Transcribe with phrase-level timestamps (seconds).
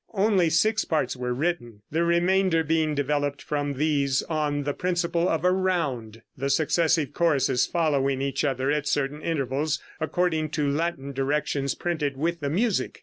[0.15, 5.45] Only six parts were written, the remainder being developed from these on the principle of
[5.45, 11.75] a round, the successive choruses following each other at certain intervals, according to Latin directions
[11.75, 12.99] printed with the music.